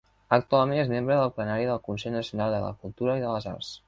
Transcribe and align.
Actualment 0.35 0.79
és 0.83 0.89
membre 0.93 1.17
del 1.19 1.33
plenari 1.35 1.67
del 1.71 1.81
Consell 1.89 2.15
Nacional 2.17 2.57
de 2.57 2.63
la 2.65 2.73
Cultura 2.87 3.19
i 3.21 3.23
de 3.27 3.35
les 3.35 3.47
Arts. 3.53 3.71